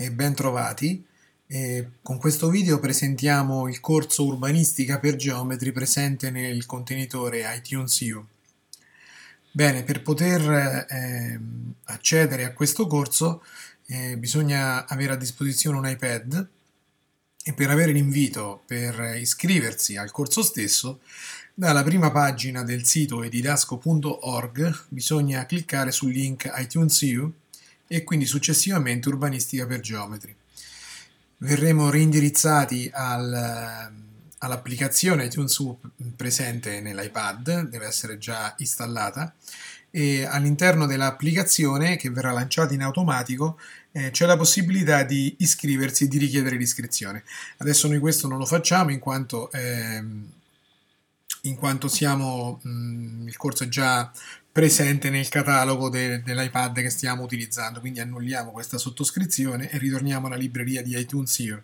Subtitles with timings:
[0.00, 0.34] e ben.
[1.52, 8.24] E con questo video presentiamo il corso Urbanistica per Geometri presente nel contenitore iTunes U.
[9.52, 11.40] Bene, per poter eh,
[11.84, 13.44] accedere a questo corso
[13.86, 16.48] eh, bisogna avere a disposizione un iPad
[17.42, 21.00] e per avere l'invito per iscriversi al corso stesso
[21.52, 27.32] dalla prima pagina del sito edidasco.org bisogna cliccare sul link iTunes U
[27.92, 30.32] e quindi successivamente urbanistica per geometri.
[31.38, 33.92] Verremo reindirizzati al,
[34.38, 35.76] all'applicazione iTunes U
[36.14, 39.34] presente nell'iPad, deve essere già installata,
[39.90, 43.58] e all'interno dell'applicazione che verrà lanciata in automatico
[43.90, 47.24] eh, c'è la possibilità di iscriversi e di richiedere l'iscrizione.
[47.56, 50.04] Adesso noi questo non lo facciamo in quanto, eh,
[51.42, 54.12] in quanto siamo, mh, il corso è già
[54.52, 60.36] presente nel catalogo de- dell'iPad che stiamo utilizzando, quindi annulliamo questa sottoscrizione e ritorniamo alla
[60.36, 61.62] libreria di iTunes Here.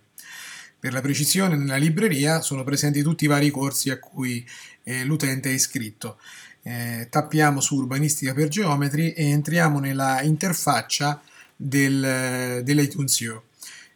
[0.78, 4.46] Per la precisione, nella libreria sono presenti tutti i vari corsi a cui
[4.84, 6.18] eh, l'utente è iscritto.
[6.62, 11.20] Eh, tappiamo su Urbanistica per Geometri e entriamo nella interfaccia
[11.56, 13.42] del, dell'iTunes U.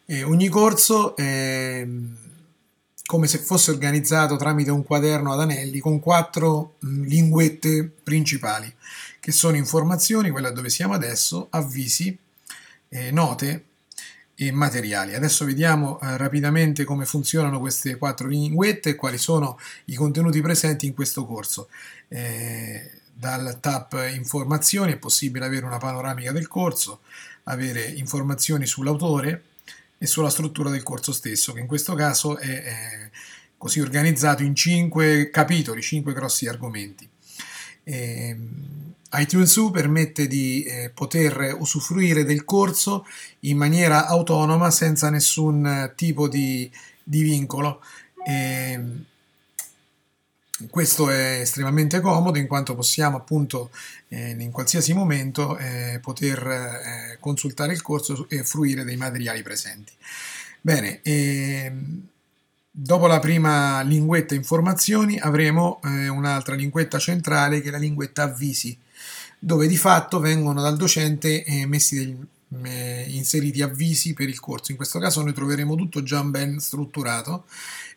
[0.06, 1.86] Eh, ogni corso è
[3.10, 8.72] come se fosse organizzato tramite un quaderno ad anelli con quattro mh, linguette principali,
[9.18, 12.16] che sono informazioni, quella dove siamo adesso, avvisi,
[12.88, 13.64] eh, note
[14.36, 15.16] e materiali.
[15.16, 20.86] Adesso vediamo eh, rapidamente come funzionano queste quattro linguette e quali sono i contenuti presenti
[20.86, 21.68] in questo corso.
[22.06, 27.00] Eh, dal tab informazioni è possibile avere una panoramica del corso,
[27.42, 29.42] avere informazioni sull'autore,
[30.02, 33.10] e sulla struttura del corso stesso, che in questo caso è, è
[33.58, 37.06] così organizzato in cinque capitoli, cinque grossi argomenti.
[37.84, 38.36] E,
[39.12, 43.04] iTunes U permette di eh, poter usufruire del corso
[43.40, 46.70] in maniera autonoma senza nessun tipo di,
[47.04, 47.82] di vincolo.
[48.26, 48.80] E,
[50.68, 53.70] questo è estremamente comodo in quanto possiamo appunto
[54.08, 59.92] eh, in qualsiasi momento eh, poter eh, consultare il corso e fruire dei materiali presenti.
[60.60, 62.06] Bene, ehm,
[62.70, 68.76] dopo la prima linguetta informazioni avremo eh, un'altra linguetta centrale che è la linguetta avvisi,
[69.38, 72.16] dove di fatto vengono dal docente eh, messi degli,
[72.64, 74.70] eh, inseriti avvisi per il corso.
[74.70, 77.44] In questo caso noi troveremo tutto già ben strutturato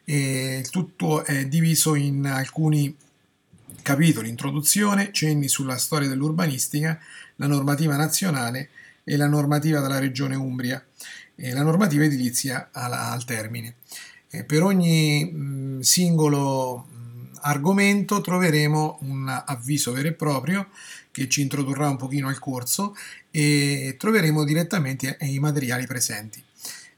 [0.05, 2.95] e tutto è diviso in alcuni
[3.81, 6.99] capitoli, introduzione, cenni sulla storia dell'urbanistica,
[7.37, 8.69] la normativa nazionale
[9.03, 10.83] e la normativa della regione Umbria
[11.35, 13.75] e la normativa edilizia alla, al termine.
[14.29, 20.69] E per ogni mh, singolo mh, argomento troveremo un avviso vero e proprio
[21.11, 22.95] che ci introdurrà un pochino al corso
[23.29, 26.43] e troveremo direttamente i materiali presenti.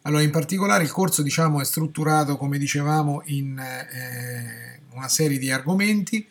[0.05, 5.51] Allora, in particolare il corso diciamo, è strutturato, come dicevamo, in eh, una serie di
[5.51, 6.25] argomenti,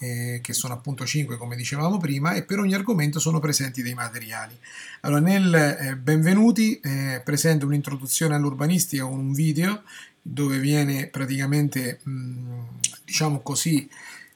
[0.00, 3.94] eh, che sono appunto 5 come dicevamo prima, e per ogni argomento sono presenti dei
[3.94, 4.56] materiali.
[5.02, 9.82] Allora, nel eh, benvenuti eh, presento un'introduzione all'urbanistica con un video
[10.20, 12.64] dove viene praticamente, mh,
[13.04, 13.88] diciamo così,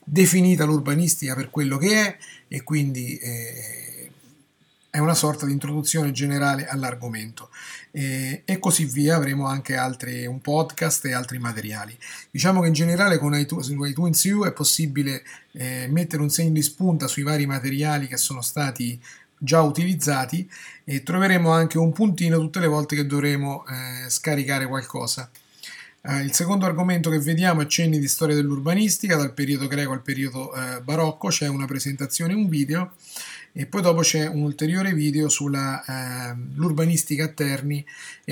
[0.05, 2.17] definita l'urbanistica per quello che è
[2.47, 3.94] e quindi eh,
[4.95, 7.51] è una sorta di introduzione generale all'argomento.
[7.91, 11.99] E, e così via avremo anche altri, un podcast e altri materiali.
[12.31, 16.63] Diciamo che in generale con iTunes, iTunes U è possibile eh, mettere un segno di
[16.63, 18.97] spunta sui vari materiali che sono stati
[19.37, 20.49] già utilizzati
[20.85, 25.29] e troveremo anche un puntino tutte le volte che dovremo eh, scaricare qualcosa
[26.07, 30.03] eh, il secondo argomento che vediamo è cenni di storia dell'urbanistica dal periodo greco al
[30.03, 32.93] periodo eh, barocco c'è una presentazione un video
[33.57, 37.87] e poi dopo c'è un ulteriore video sull'urbanistica ehm, eh, a Terni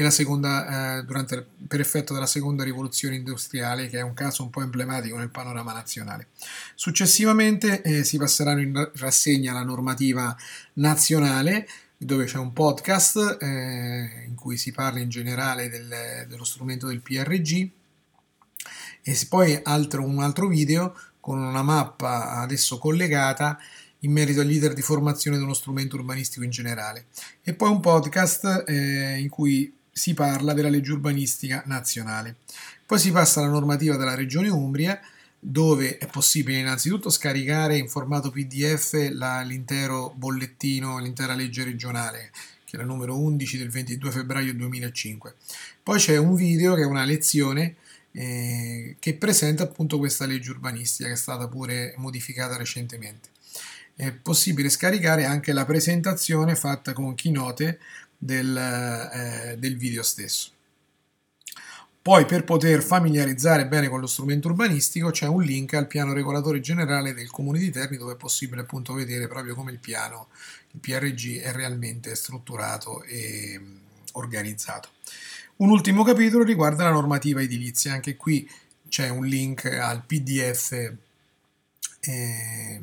[0.09, 4.63] seconda, eh, durante, per effetto della seconda rivoluzione industriale, che è un caso un po'
[4.63, 6.27] emblematico nel panorama nazionale.
[6.75, 10.37] Successivamente eh, si passeranno in rassegna la normativa
[10.75, 11.69] nazionale,
[12.05, 17.01] dove c'è un podcast eh, in cui si parla in generale del, dello strumento del
[17.01, 17.71] PRG
[19.03, 23.59] e poi altro, un altro video con una mappa adesso collegata
[24.01, 27.07] in merito agli iter di formazione uno strumento urbanistico in generale.
[27.43, 32.37] E poi un podcast eh, in cui si parla della legge urbanistica nazionale.
[32.87, 35.01] Poi si passa alla normativa della Regione Umbria,
[35.45, 42.31] dove è possibile innanzitutto scaricare in formato PDF la, l'intero bollettino, l'intera legge regionale,
[42.65, 45.35] che è la numero 11 del 22 febbraio 2005.
[45.83, 47.75] Poi c'è un video che è una lezione
[48.13, 53.31] eh, che presenta appunto questa legge urbanistica che è stata pure modificata recentemente
[53.95, 57.79] è possibile scaricare anche la presentazione fatta con Keynote
[58.17, 60.51] del, eh, del video stesso.
[62.03, 66.59] Poi per poter familiarizzare bene con lo strumento urbanistico c'è un link al piano regolatore
[66.59, 70.27] generale del Comune di Terni dove è possibile appunto vedere proprio come il piano,
[70.73, 73.61] il PRG è realmente strutturato e
[74.15, 74.89] organizzato.
[75.59, 78.51] Un ultimo capitolo riguarda la normativa edilizia, anche qui
[78.89, 80.73] c'è un link al PDF
[82.01, 82.81] eh,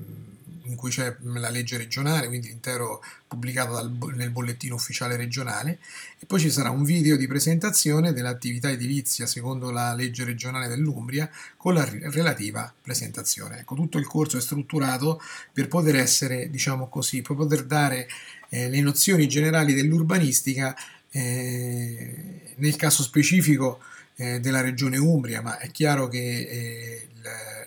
[0.70, 5.80] in cui c'è la legge regionale, quindi l'intero pubblicato dal, nel bollettino ufficiale regionale,
[6.20, 11.30] e poi ci sarà un video di presentazione dell'attività edilizia secondo la legge regionale dell'Umbria
[11.58, 13.60] con la relativa presentazione.
[13.60, 15.22] Ecco, tutto il corso è strutturato
[15.52, 18.08] per poter essere, diciamo così, per poter dare
[18.50, 20.76] eh, le nozioni generali dell'urbanistica
[21.12, 23.80] eh, nel caso specifico
[24.20, 27.08] eh, della regione Umbria, ma è chiaro che eh,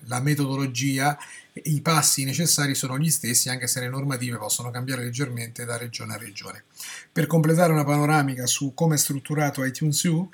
[0.04, 1.19] la metodologia
[1.54, 6.14] i passi necessari sono gli stessi anche se le normative possono cambiare leggermente da regione
[6.14, 6.64] a regione.
[7.10, 10.28] Per completare una panoramica su come è strutturato iTunes U,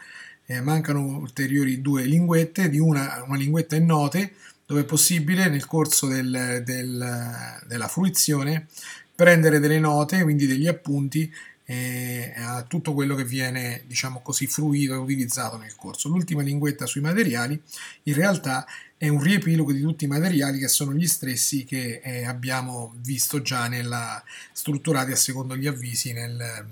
[0.47, 4.35] eh, mancano ulteriori due linguette, di una, una linguetta in note,
[4.67, 8.67] dove è possibile nel corso del, del, della fruizione
[9.15, 11.33] prendere delle note, quindi degli appunti
[11.71, 16.09] eh, a tutto quello che viene, diciamo così, fruito e utilizzato nel corso.
[16.09, 17.61] L'ultima linguetta sui materiali
[18.05, 18.67] in realtà
[18.97, 23.43] è un riepilogo di tutti i materiali che sono gli stessi che eh, abbiamo visto
[23.43, 24.23] già nella,
[24.53, 26.67] strutturati a secondo gli avvisi nel,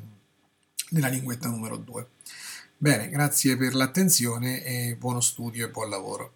[0.90, 2.06] nella linguetta numero 2.
[2.78, 6.24] Bene, grazie per l'attenzione e buono studio e buon lavoro.